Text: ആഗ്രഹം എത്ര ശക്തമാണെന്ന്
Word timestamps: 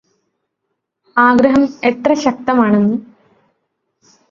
ആഗ്രഹം 1.17 1.63
എത്ര 1.83 2.13
ശക്തമാണെന്ന് 2.23 2.97